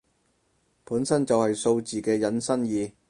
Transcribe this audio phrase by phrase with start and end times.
[0.83, 2.93] 本身就係數字嘅引申義